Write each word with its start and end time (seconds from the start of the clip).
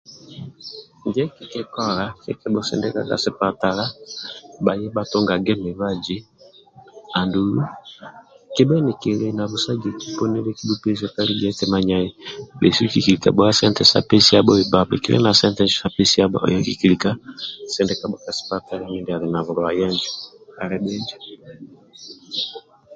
Ndie 1.07 1.25
kikikola 1.35 2.03
kikibhusindika 2.23 2.99
ka 3.09 3.15
sipatala 3.23 3.83
bhaye 4.63 4.87
bhatungange 4.95 5.53
mibazi 5.65 6.15
andulu 7.19 7.61
kibhe 8.53 8.77
nikili 8.85 9.27
na 9.37 9.43
busagiki 9.51 10.07
poni 10.17 10.37
ndie 10.39 10.53
kikibhupesia 10.57 11.07
kali 11.15 11.31
gia 11.39 11.51
eti 11.51 11.65
manyae 11.71 12.09
bhesu 12.59 12.81
kikilika 12.91 13.29
bhuwa 13.31 13.57
sente 13.59 13.83
sa 13.91 13.99
pesiabho 14.09 14.51
bba 14.67 14.81
bhikili 14.89 15.17
na 15.25 15.39
sente 15.39 15.63
sa 15.79 15.87
pesiabho 15.95 16.37
mindia 18.91 19.13
ali 19.17 19.27
na 19.31 19.39
bulwaye 19.45 19.87
bhinjo 20.83 21.17